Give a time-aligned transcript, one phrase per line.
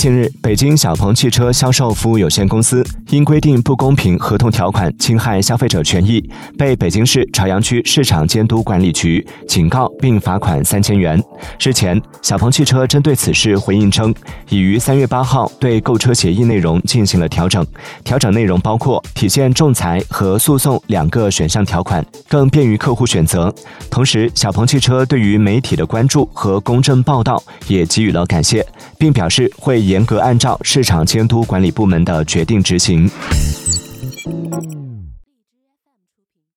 [0.00, 6.24] 近日，北京小鹏汽车销售服务有限公司因规定不公平合同条款侵害消费者权益，
[6.56, 11.22] 被北京市朝阳区市场监督管理局警告并罚款三千元。
[11.58, 14.14] 日前，小鹏汽车针对此事回应称，
[14.48, 17.66] 已于三月八号对购车协议内容进行了调整，
[18.04, 23.52] 调整内容包括体现仲裁和诉讼两个选项条款，更便于客户选择。
[23.90, 28.64] 同时，小鹏汽车对于媒体的关注和公正报道也给予了感谢，
[28.96, 29.80] 并表示会。
[29.80, 32.99] 严格按照市场监督管理部门的决定执行。
[33.08, 34.89] 음.